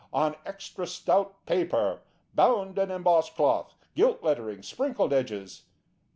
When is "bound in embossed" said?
2.33-3.35